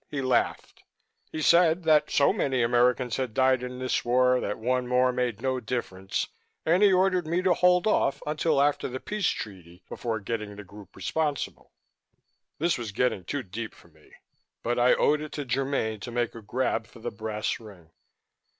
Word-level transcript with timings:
He 0.09 0.19
laughed. 0.23 0.81
He 1.31 1.43
said 1.43 1.83
that 1.83 2.09
so 2.09 2.33
many 2.33 2.63
Americans 2.63 3.17
had 3.17 3.35
died 3.35 3.61
in 3.61 3.77
this 3.77 4.03
war 4.03 4.39
that 4.39 4.57
one 4.57 4.87
more 4.87 5.11
made 5.11 5.43
no 5.43 5.59
difference 5.59 6.27
and 6.65 6.81
he 6.81 6.91
ordered 6.91 7.27
me 7.27 7.43
to 7.43 7.53
hold 7.53 7.85
off 7.85 8.19
until 8.25 8.59
after 8.59 8.87
the 8.87 8.99
peace 8.99 9.27
treaty 9.27 9.83
before 9.87 10.19
getting 10.19 10.55
the 10.55 10.63
group 10.63 10.95
responsible." 10.95 11.71
This 12.57 12.79
was 12.79 12.91
getting 12.91 13.25
too 13.25 13.43
deep 13.43 13.75
for 13.75 13.89
me, 13.89 14.11
but 14.63 14.79
I 14.79 14.95
owed 14.95 15.21
it 15.21 15.33
to 15.33 15.47
Germaine 15.47 15.99
to 15.99 16.09
make 16.09 16.33
a 16.33 16.41
grab 16.41 16.87
for 16.87 16.97
the 16.97 17.11
brass 17.11 17.59
ring. 17.59 17.91